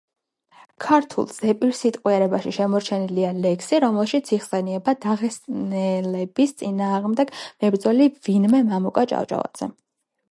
[0.83, 9.69] ქართულ ზეპირსიტყვიერებაში შემორჩენილია ლექსი, რომელშიც იხსენიება დაღესტნელების წინააღმდეგ მებრძოლი ვინმე მამუკა ჭავჭავაძე.